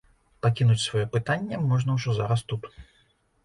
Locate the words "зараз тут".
2.23-2.61